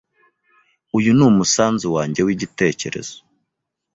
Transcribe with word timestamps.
Uyu 0.97 1.09
ni 1.17 1.23
umusanzu 1.31 1.85
wanjye 1.95 2.21
w’igitekerezo 2.27 3.15